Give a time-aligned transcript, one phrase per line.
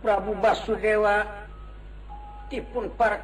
[0.00, 1.20] Prabu Bas Dewa
[2.48, 3.20] dipun Park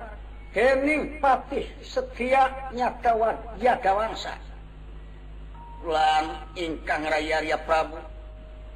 [0.52, 4.36] Hening Patih setiapnyakawagawangsalan
[6.60, 7.96] ingkang rayaaria Prabu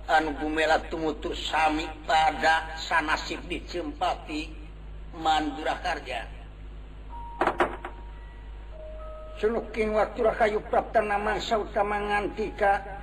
[0.09, 4.49] anumela tumutussami pada sana Siti cempati
[5.21, 6.25] Mandura Harja
[9.37, 12.96] Hai waktuhayu Pratanutaangantika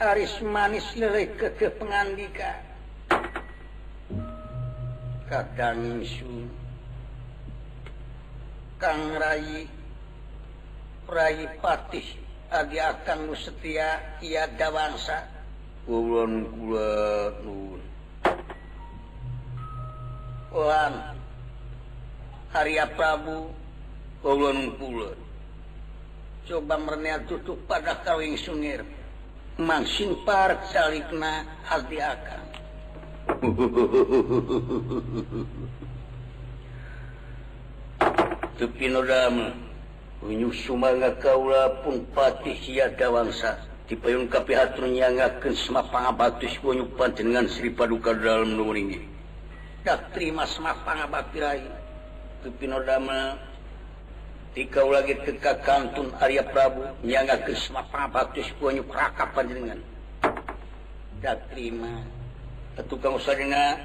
[0.00, 2.56] Aris manis lirik ke ke pengandika
[5.28, 6.48] kadang su
[8.80, 9.68] Kang Rai
[11.04, 12.16] Rai Patih
[12.48, 15.20] Agi akan nu setia ia dawansa
[15.84, 16.92] Kulon kula
[17.44, 17.82] nun
[20.48, 20.94] Kulon
[22.56, 23.52] Arya Prabu
[24.24, 25.12] Kulon kula
[26.48, 28.80] Coba merniat tutup pada kawing sungir
[29.60, 29.60] sinaka
[40.20, 40.84] Tumayu sum
[41.16, 43.56] kaula ppati si dawangsa
[43.88, 49.06] dipeungkapi hatunnya ngaken semmapangga batus kunyu pangan seri paduka dalam mening diri
[49.80, 51.32] Dak termasmapangga bak
[52.44, 53.48] Tupidama.
[54.52, 59.78] tika lagi teka kantun Arya Prabu nyanga kesma pabatus puanyu raka panjenengan
[61.22, 62.02] dak terima
[62.90, 63.78] tukang usahanya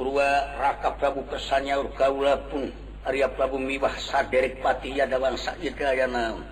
[0.00, 0.24] purwa
[0.56, 2.72] raka Prabu kesannya kaula pun
[3.04, 6.44] Arya Prabu mibah saderek pati ya bangsa sakit kaya naon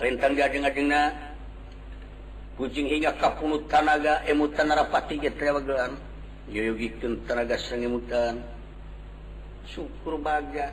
[0.00, 1.12] rentang gajeng ajengna
[2.56, 6.00] kucing hingga kapunut tanaga emutan rapati ge trawagelan
[6.48, 8.40] yoyogikeun tanaga sang emutan
[9.68, 10.72] syukur bagat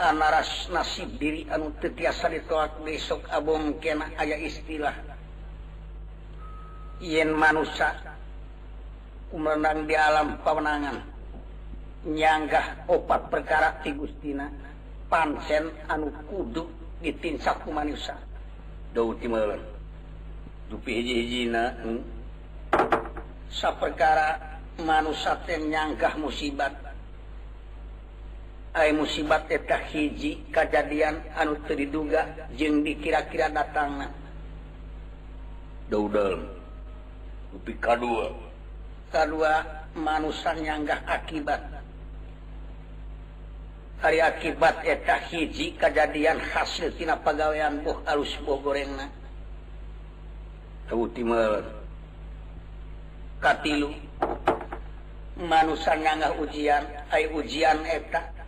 [0.00, 4.96] punya naras nasi diri anutetdito besok aya istilah
[7.36, 11.04] manusiamenang di alam pewenangan
[12.16, 14.48] nyangka obat perkara tigustina
[15.12, 16.64] pancen anu kudu
[17.04, 17.60] ditin hmm?
[23.76, 24.28] perkara
[24.80, 26.72] manusia dan nyangka musibbat
[28.70, 34.06] musibaheta hijji kejadian anu teruga jeng di kira-kira datang
[35.90, 36.14] da2
[39.98, 41.62] mannya nggak akibat
[44.00, 47.82] Hai hari akibateta hiji kejadian hasilapaian
[48.46, 48.78] bogor
[55.36, 56.82] manusangah ujian
[57.12, 58.39] Hai ujian etak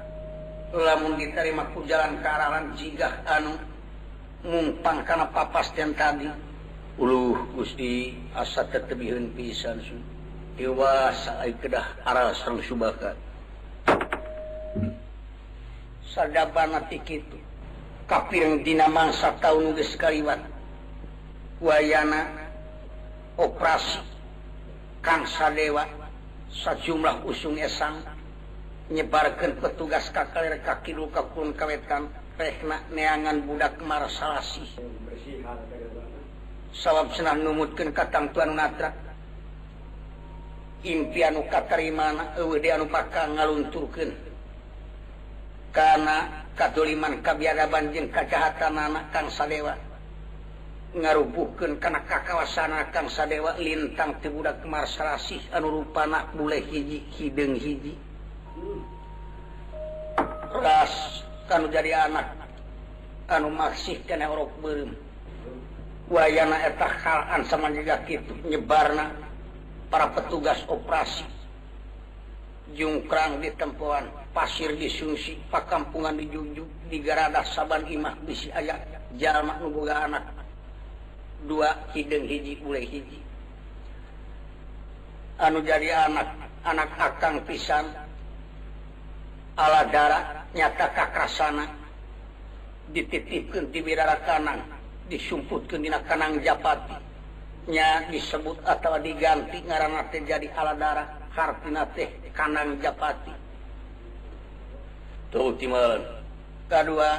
[0.71, 3.51] diterima pujalan kean jika anu
[4.41, 6.31] numumpang karena papas yang tadi
[6.97, 8.95] Gusti asa kete
[9.35, 9.83] pisan
[10.55, 12.63] dewasadah arah selalu
[16.07, 17.19] sadtik
[18.07, 20.41] tapi yang dinamang saat tahun nuwant
[21.63, 23.99] wayanaras
[25.03, 25.83] kansa dewa
[26.51, 27.99] saat jumlah usungnya sang
[28.91, 31.55] menyebarkan petugas ka kakiuka pun
[32.91, 34.67] neangan budak kemarasi
[36.75, 38.91] salabab senang numutkan kata tuandra
[40.83, 41.63] impianuka
[41.95, 42.35] mana
[45.71, 46.17] karena
[46.51, 49.71] katoliman kabiaga banjen kacatan anak kandewa
[50.91, 55.63] ngaubuken karena kakawasanakan saddewa lintang tebudak kemarasi an
[55.95, 58.10] anak bule hiji Hing hijji
[61.49, 62.37] kalau ja anak
[63.49, 64.45] masihetanyebar
[69.91, 74.05] para petugas operasijungkrang di temuan
[74.37, 78.77] pasir dis Susi Pakkampungan dijunjung di Gardah saban Imahi aya
[79.41, 79.57] anak
[81.49, 82.61] dua hiddenhiji
[85.41, 88.05] anu jadi anak anakak akan pisan dan
[89.59, 90.23] ala darah
[90.55, 91.65] nyatakakkrasana
[92.91, 94.59] dititip kentira kanang
[95.07, 101.63] disumput kedina kanang Japatinya disebut atau diganti ngarang terjadi ala darah Har
[101.95, 103.31] teh kanan Japati
[105.31, 107.09] kedua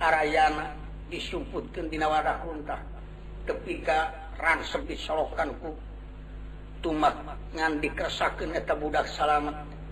[0.00, 0.76] Arayayana
[1.12, 2.20] disumput kedina wa
[2.52, 2.76] unta
[3.48, 5.72] ketika ranep disalkanku
[6.84, 9.75] tu nga dikersakakannyata budak salatku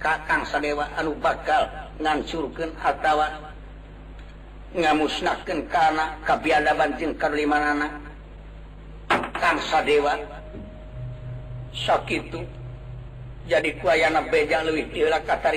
[0.00, 1.68] sa dewa anu bakal
[2.00, 3.26] ngancurkantawa
[4.96, 5.04] mu
[5.68, 6.16] karena
[6.72, 7.28] bancingsa
[9.84, 10.14] dewa
[11.74, 12.32] sakit
[13.44, 15.52] jadi kuana be kata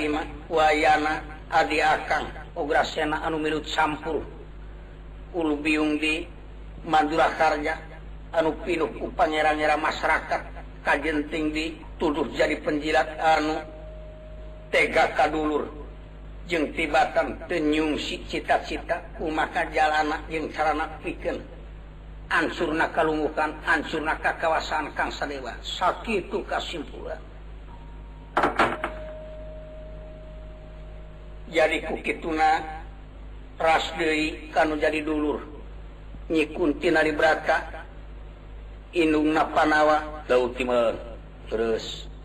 [2.99, 4.03] anuut camp
[5.33, 6.27] uluung di
[6.83, 7.73] manjukarnya
[8.35, 10.41] anu pinup up menyerah-rah masyarakat
[10.85, 13.55] kajjenting ditudur jadi penjilat anu
[14.81, 15.69] gakak dulur
[16.49, 21.13] jeng ti Batang penyumsi cita-cita rumah maka Jaan yang carana pi
[22.33, 27.19] Ansurna kallumukan Ansurna Ka kawasanan Kangsa dewa sakit Kasim pu Hai
[31.53, 32.57] jadi kuki tununa
[33.61, 36.73] ras jadi dulunyiiku
[38.93, 40.93] Indungnaawa gatimeur
[41.49, 42.09] terus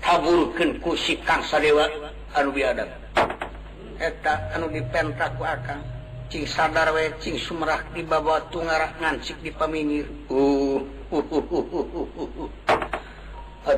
[0.00, 1.20] kabulken kusa
[1.60, 1.84] dewa
[2.36, 2.46] an
[4.70, 5.08] dipen
[7.36, 10.46] Sumerah dibawa Tu ngarah nganci di pe ngo
[13.60, 13.76] Hai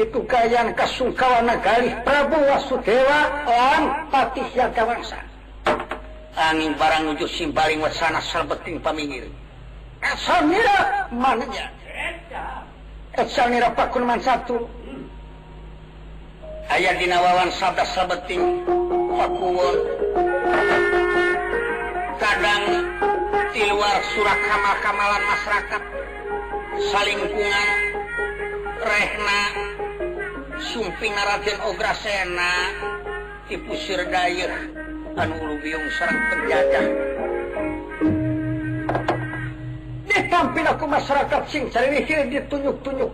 [0.00, 1.60] ituuka Kaungkawana
[2.06, 5.20] Prabu waswakawasa
[6.40, 8.94] angin parangjud simbaiana sahabat tim par
[10.00, 10.44] sal
[16.70, 18.40] ayaah dinawawan Sabda Sabbetim
[22.20, 22.64] Kadang
[23.52, 25.82] tiwa Surakama kamlan masyarakat
[26.88, 27.68] salingkungan
[28.80, 29.40] Rehna
[30.60, 32.52] Sumpiden Ograsena
[33.52, 34.70] dipusir Dair
[35.10, 36.86] Anulubiungsrang terjadah.
[40.10, 43.10] Hai tammpi ke masyarakat ditunjuk-juk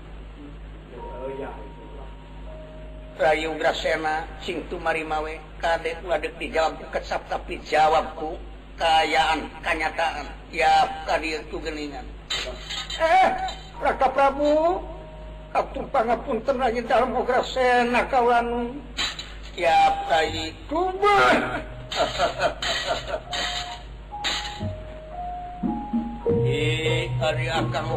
[3.14, 8.34] Prayu Grasena singtu Marimawi ka wa dijawabku ke tapijawabku
[8.74, 12.02] kayakankanyataan ya tadiingan
[14.02, 14.82] kamubu
[15.54, 16.82] Abdul pan pun tenanya
[17.22, 18.62] Graena kawanmu
[19.54, 20.18] siapa
[27.70, 27.94] kamu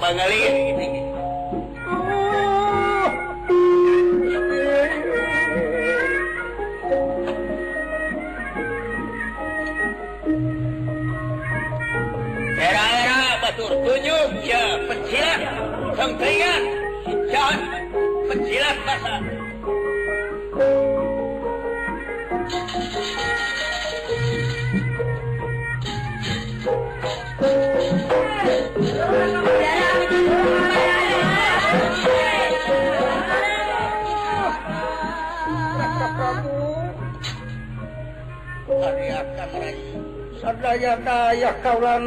[0.00, 1.12] Bang
[13.86, 15.42] Tunjuknya pensilat,
[15.94, 16.62] sentringan,
[17.30, 17.58] John,
[18.26, 19.14] pensilat masa.
[40.36, 42.06] Sadaya daya kawan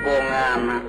[0.00, 0.80] bunga mah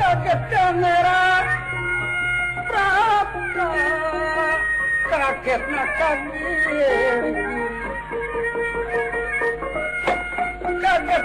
[0.00, 1.20] Kagetanera
[2.68, 3.66] Prata
[5.10, 5.62] Kaget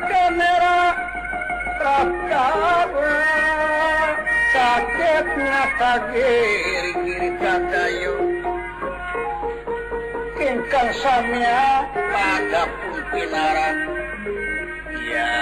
[0.10, 0.78] kamera,
[1.80, 3.25] kaget
[5.16, 8.16] giri-giri kadayo
[10.36, 13.78] ingkang samya pada pun pinaran
[15.00, 15.40] ya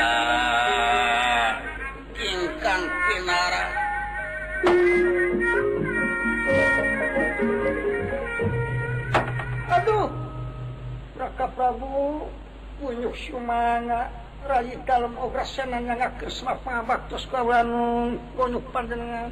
[2.21, 3.69] ingkang pinaran
[9.73, 10.05] aduh
[11.17, 12.29] Raka Prabu
[12.77, 14.05] punyuk sumanga
[14.43, 17.63] Rayi dalam yang senanya ngakus mapabak terus kawan
[18.37, 19.31] konyuk panjenengan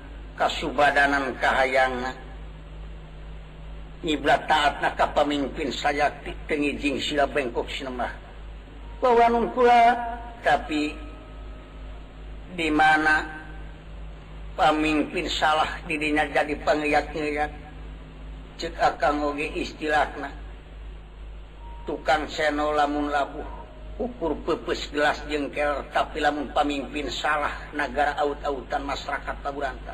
[0.49, 7.85] badnan kehaangannyibla taatkah pemimpin sayatikgi Jing sila pengkok se
[10.41, 10.97] tapi
[12.57, 13.21] di mana
[14.57, 17.45] pemimpin salah didin jadi pengtnya ya
[18.57, 18.65] ce
[19.13, 23.29] ngoge istilahtukang se lamun la
[24.01, 29.93] ukur pepes gelas jengkel tapilahpamimpin salah negara ad-autan masyarakat taburanta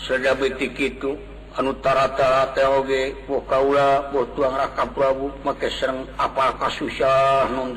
[0.00, 1.12] Seda betiktu
[1.58, 7.76] anu tarata tege wo kaula botuang rakap pubu makerang apa ka susah non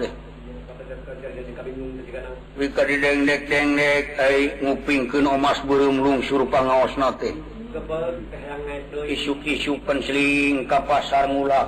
[3.03, 7.11] dengneknek kay nguing ke noas burlung surrup pangaos na
[9.09, 11.67] isuki suensling ka pasar mula.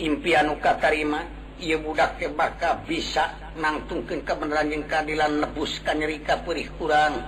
[0.00, 1.28] impian katarima
[1.60, 3.28] ia budak kebaka bisa
[3.60, 7.20] nangtungken kebenaran yangadilan nebuskan nyeri kapih kurang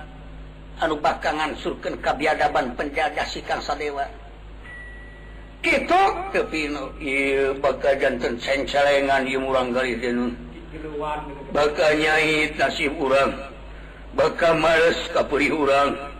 [0.81, 4.09] anu bakangan surken kabiadaban penjagasikandewa
[5.61, 6.41] kita ke
[11.53, 12.57] makaanyaib
[12.97, 13.31] kurangrang
[14.17, 16.14] bakka males kapuri hurang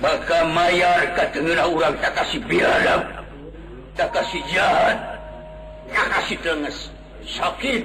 [0.00, 3.04] bak mayarkan dengan orang tak kasih biara
[3.92, 4.96] tak kasih ja
[5.92, 6.88] kasih tenges
[7.28, 7.84] sakit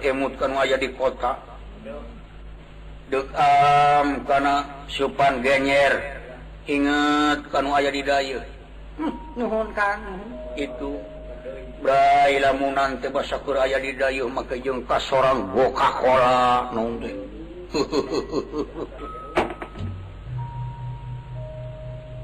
[0.00, 1.32] emutkan eh, way di kota
[4.24, 4.54] karena
[4.88, 5.92] supan geer
[6.68, 8.40] ingetkan way di day
[8.96, 9.44] hmm,
[10.56, 11.04] itumun
[12.72, 16.64] nanti bahasakuraya di day maka jungka seorang Bokora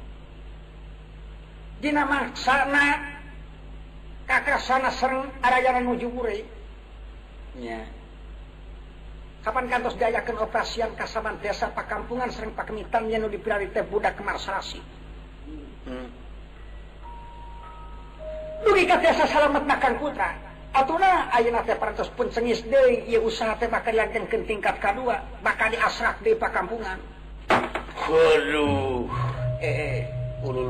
[1.81, 3.09] Dina maksana
[4.29, 5.25] kakak sana sereng
[5.65, 6.45] yang menuju murai.
[7.57, 7.81] Ya.
[9.41, 14.77] Kapan kantos diayakan operasian kasaman desa kampungan sereng pakemitan yang lebih dipilari teh budak kemarsasi.
[15.89, 16.05] Hmm.
[18.61, 20.37] Dugi selamat desa selamat makan putra.
[20.77, 25.65] Atuna ayeuna teh parantos pun cengis deui ieu usaha teh bakal dilanjutkeun tingkat kadua, bakal
[25.73, 27.01] diasrak deui pakampungan.
[28.05, 29.09] Waduh.
[29.65, 30.05] Eh, eh.
[30.05, 30.69] eh.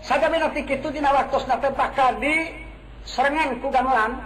[0.00, 2.32] Saja minati itu dina waktos nate bakal di
[3.04, 4.16] serengan ku gamelan,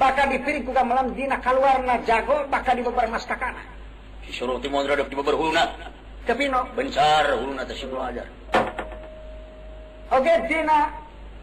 [0.00, 3.60] bakal di piring ku gamelan dina kaluarna jago bakal di beberapa mas kakana.
[4.24, 5.64] Si suruh timon radok di beberapa hulna.
[6.24, 6.64] Kepino.
[6.72, 8.24] Bencar hulna teh si ajar.
[10.16, 10.88] Oke dina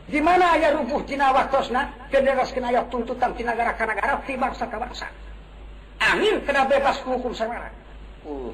[0.10, 4.66] di mana aya rubuh dina waktosna kederas kena aya tuntutan tina negara gara ti bangsa
[4.66, 5.06] bangsa.
[6.02, 7.70] Angin kena bebas hukum samara.
[8.26, 8.50] Uh.
[8.50, 8.54] Oh.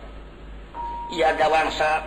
[1.11, 1.99] ia ada bangsa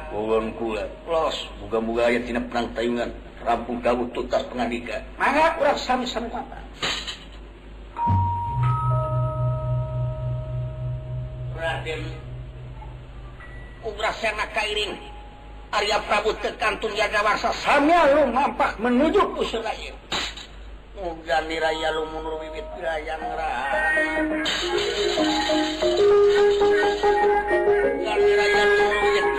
[1.61, 3.11] bukan ayat tidak perang tayungan.
[3.45, 4.97] rampung kabut tuntas pengadika.
[5.21, 6.57] mana kurang sami sami mata
[11.61, 12.03] Raden
[14.17, 14.97] sena Kairin
[15.69, 19.93] Arya Prabu tekantun yada warsa samia lu nampak menuju pusat lain
[20.97, 23.73] Moga niraya lu munur bibit biraya ngerah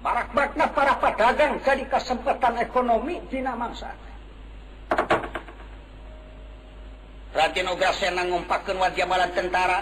[0.00, 3.52] parana para dagang dari kesempatan ekonomi na
[7.40, 9.78] Hai raenangumpakat tentara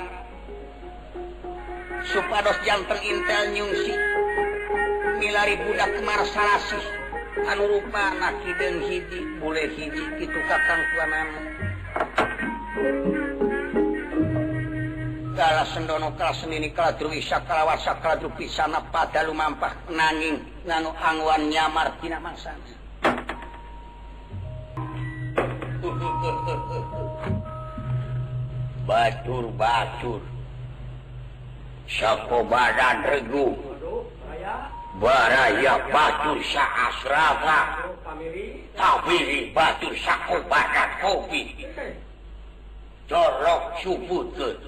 [2.12, 3.90] Supados jam terintelnysi
[5.22, 6.36] milari budakmarih
[7.48, 8.12] an rumah
[8.60, 8.74] dan
[9.42, 9.84] boleh Hi
[10.22, 11.30] itu katauan
[15.38, 21.46] kala sendono kala senini kala druwisa kala wasa kala drupisana pada lumampah nanging nganu angwan
[21.46, 22.58] nyamar tina mangsana
[28.90, 30.18] batur batur
[31.86, 33.54] sako badan regu
[34.98, 37.86] baraya batur sa asrama
[38.74, 41.46] Tapi batur sako badan kopi
[43.06, 44.67] subuh subutut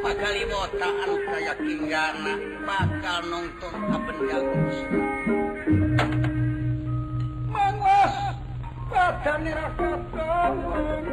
[0.00, 2.34] pagali mota anu kaya kinggana
[2.64, 4.48] bakal nonton kabendang
[7.52, 8.16] Mangwas
[8.88, 11.04] badani rasa kawan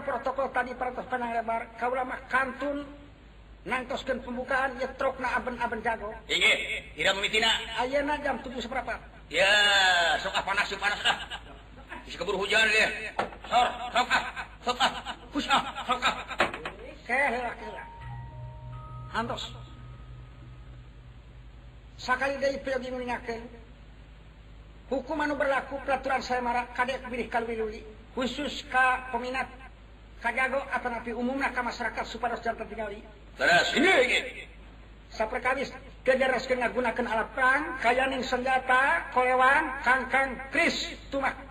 [0.03, 2.83] protokol tadi paratas penang lebar kau lama kantun
[3.63, 6.11] nangtoskan pembukaanrokna Abenen jago
[8.59, 8.99] seberapa
[9.31, 9.47] ya
[10.19, 11.15] soka ah panas ah.
[12.11, 12.91] Bisa keburu hujan dia.
[13.47, 14.23] Sor, rokah,
[14.67, 14.91] rokah,
[15.31, 16.13] husah, rokah.
[17.07, 17.83] Kehela-kehela.
[19.15, 19.47] Hantos.
[21.95, 23.39] Sakali dari pergi mengingatkan.
[24.91, 27.79] Hukum anu berlaku peraturan saya marah kadek bilih kalwiluli.
[28.11, 29.47] Khusus ka peminat
[30.19, 32.99] kajago atau umum umumnya ke masyarakat supaya harus jantan tinggali.
[33.39, 34.19] Terus, ini lagi.
[35.15, 35.71] Saperkawis
[36.03, 41.50] kejaras kena gunakan alat perang, kayanin senjata, kolewan, kangkang, kris, tumak.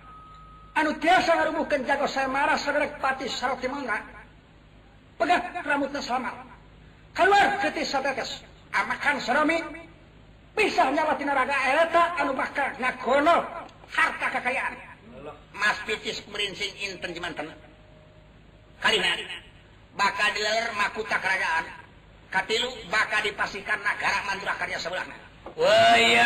[0.75, 3.99] anu tiasa bukan jago marah sagerek pati sarok timangna
[5.19, 6.33] pegang rambutnya selamat
[7.11, 8.31] keluar ketis sabetes
[8.71, 9.59] amakan serami
[10.55, 13.35] pisah nyawa tina raga eta anu bakal ngakono
[13.91, 14.73] harta kekayaan
[15.59, 17.51] mas pitis merinsing inten kali
[18.79, 19.11] karina
[19.99, 21.67] bakal diler makuta kerajaan
[22.31, 25.15] katilu bakal dipastikan negara mandura karya sebelahnya
[25.51, 26.23] Wah, ya.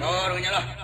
[0.00, 0.83] Sorunya loh.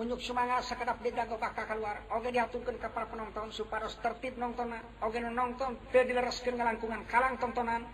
[0.00, 4.72] unjuk semangat sekedap didago bakal keluar oge diaturkan ke para penonton supaya tertib nonton
[5.04, 7.84] oge nonton teu dilereskeun ngelangkungan kalang tontonan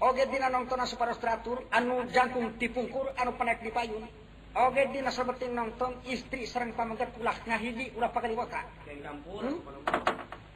[0.00, 4.08] oge dina nonton supaya teratur anu jangkung dipungkur anu penek di payun
[4.56, 9.52] oge dina sabeting nonton istri serang pamangkat ulah ngahidi ulah pakai botak hmm?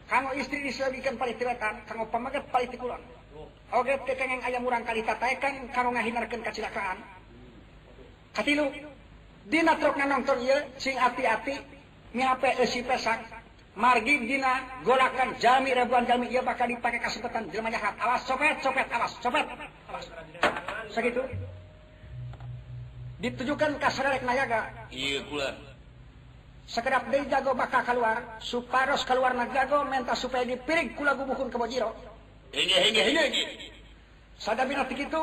[0.08, 3.04] kanggo istri paling palitiretan kanggo pamangkat palitikulon
[3.36, 3.44] oh.
[3.76, 8.40] oge teu yang ayam urang kali tataekan kanggo ngahinarkan kecelakaan hmm.
[8.40, 8.72] katilu
[9.46, 11.58] Dina truk nonton iya, sing hati-hati,
[12.14, 13.18] miape eh, si pesang.
[13.72, 17.96] Margi dina golakan jami ribuan jami iya bakal dipakai kesempatan jelma jahat.
[17.98, 19.46] Awas copet, copet, awas copet.
[19.90, 20.04] Awas.
[20.92, 21.24] Segitu.
[23.24, 24.68] Ditujukan ke sadarek nayaga.
[24.92, 25.50] Iya kula.
[26.68, 31.56] Sekedap dari jago bakal keluar, suparos keluar na jago, minta supaya dipiring kula gubukun ke
[31.58, 31.90] bojiro.
[32.54, 33.46] Hingga, hingga, hingga, hingga.
[34.38, 35.22] Sadabina itu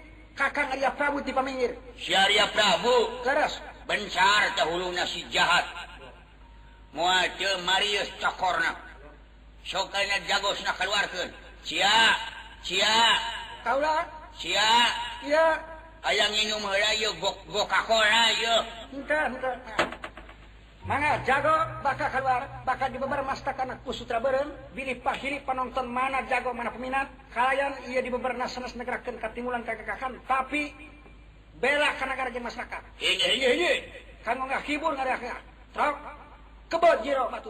[0.49, 5.61] saya Prabugir Syaria Prabu keras besar dahulu nasi jahat
[6.97, 8.73] muauh Marius cakorna
[9.61, 11.05] sokanya jagonah keluar
[11.61, 11.77] si
[12.65, 12.77] si
[14.41, 14.53] si
[16.01, 17.13] ayaang ingingung melayu
[17.69, 17.79] ka
[20.87, 21.53] man jago
[21.85, 24.17] bakal keluar bakal di beber masakanakku Sutra
[24.73, 30.73] pilih pakili panonton mana jago mana peminat kalian ia diber nasanas-negra kekatstimuln kakakkahan tapi
[31.61, 32.57] bela karena-gara jemas
[34.21, 34.93] kamu nggak kibur
[36.69, 37.49] keboro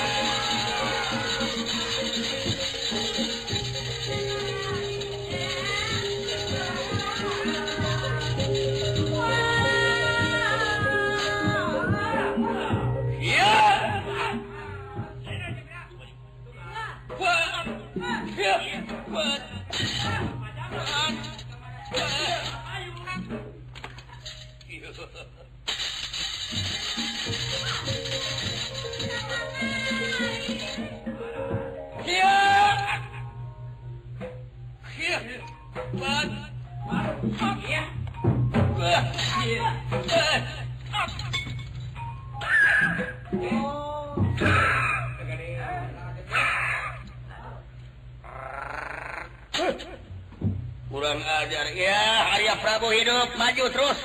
[53.69, 54.00] que eu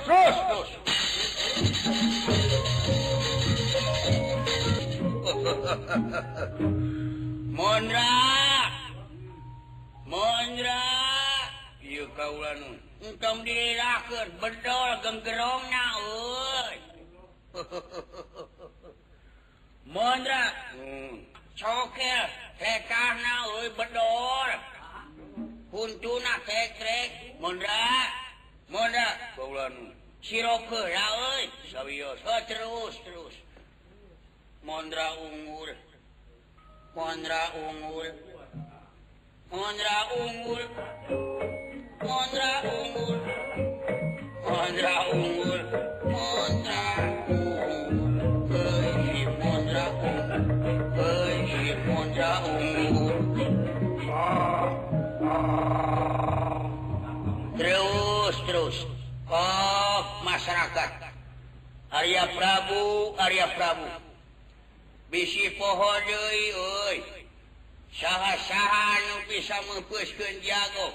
[67.97, 70.93] salahahan bisa mempu kenjago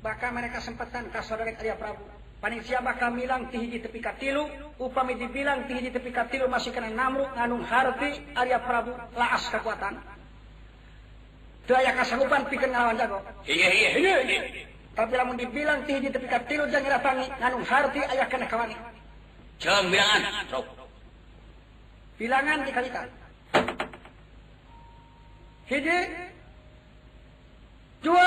[0.00, 2.00] bahkan mereka sempatan dari Arya Prabu
[2.40, 4.48] panitia bahkan milang tihi di tepi katilu
[4.80, 10.20] upami dibilang tihi di tepi katilu masih kana namu nganung harti Arya Prabu laas kekuatan
[11.70, 14.42] Itu ayah kasagupan pikir ngalawan jago iya iya iya, iya iya iya
[14.96, 18.76] tapi lamun dibilang tihi di tepi katilu jangan datangi nganung harti ayah kena kawani
[19.60, 20.20] jeung bilangan
[22.16, 23.06] bilangan dikalikan
[25.68, 25.98] hiji
[28.00, 28.26] dua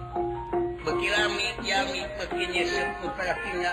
[0.81, 3.69] Bekilami jami pekinya seputarnya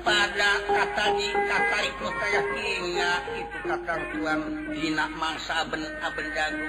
[0.00, 3.12] pada kata di kata itu saya kira
[3.44, 4.40] itu kata tuan
[4.72, 6.68] dina mangsa aben aben jago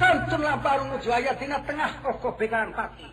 [0.00, 3.04] tentulah baru mujaya dina tengah kokoh bekaan pati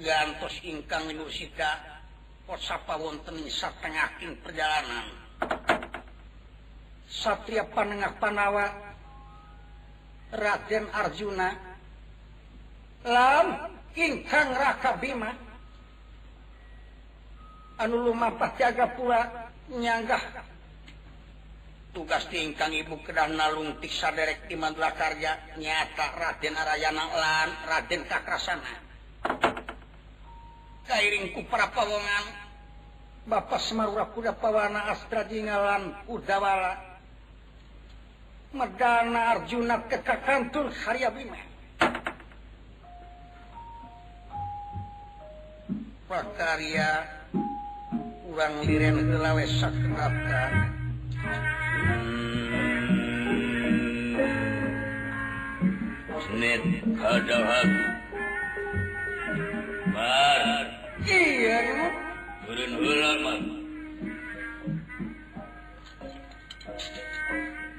[0.00, 1.84] gantos ingkang nusita
[2.48, 5.04] kosapa wonten satengahkin perjalanan
[7.06, 8.66] Satria Panengah Panawa
[10.34, 11.54] Raden Arjuna
[13.06, 15.46] lamingkang Rakab Bimaga
[18.98, 19.20] punya
[21.94, 28.72] tugas diingkang ibu kedanna Lutik saderek dilakarjanyata Raden Arayanalan Raden Kakrasana
[30.90, 32.24] Kaing kupra Pawongan
[33.30, 36.95] Bapak Semaura Kuda Pawana Asstralam kudawala.
[38.64, 41.10] danjuna ketulya
[48.36, 49.74] bakya ula sak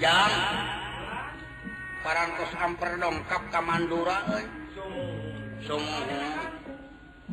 [0.00, 0.30] jam
[2.06, 4.22] parakus amper dongkap kamandura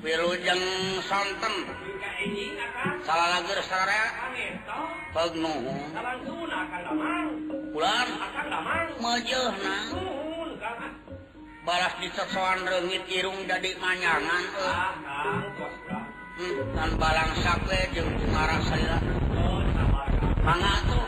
[0.02, 0.64] biru jeng
[1.08, 1.54] sontm
[3.06, 4.04] salah lagi saya
[5.16, 5.56] Penu
[7.72, 8.08] bulan
[9.00, 9.78] majena
[11.66, 14.44] balas di persosoanrenggit kirung daangan
[16.42, 17.62] hmm, dan bala sak
[18.34, 18.98] marah saya
[20.46, 21.08] sangat tuh